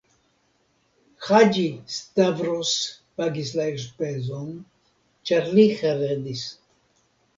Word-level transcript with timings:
Haĝi-Stavros 1.25 2.71
pagis 3.21 3.51
la 3.59 3.67
elspezon, 3.75 4.49
ĉar 5.31 5.49
li 5.59 5.67
heredis. 5.83 6.47